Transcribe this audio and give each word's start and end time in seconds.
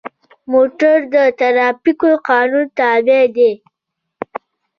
موټر 0.51 0.97
د 1.13 1.15
ټرافیکو 1.39 2.09
قانون 2.27 2.65
تابع 2.77 3.23
دی. 3.35 3.51